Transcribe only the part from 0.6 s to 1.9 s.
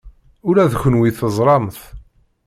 d kenwi teẓram-t.